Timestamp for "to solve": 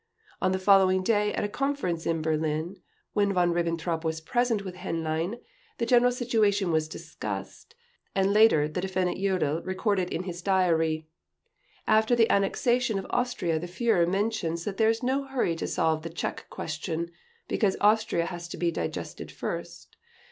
15.57-16.01